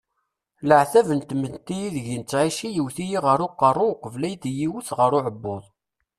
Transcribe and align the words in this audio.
Leɛtab 0.67 1.07
n 1.17 1.21
tmetti 1.29 1.75
ideg 1.87 2.07
nettɛici 2.19 2.69
yewwet-iyi 2.71 3.19
ɣer 3.25 3.39
uqerruy 3.47 3.91
uqbel 3.93 4.23
ad 4.29 4.43
iyi-iwet 4.49 4.89
ɣer 4.97 5.11
uɛebbuḍ. 5.17 5.63